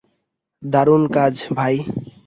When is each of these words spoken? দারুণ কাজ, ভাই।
দারুণ 0.63 1.03
কাজ, 1.15 1.33
ভাই। 1.57 1.75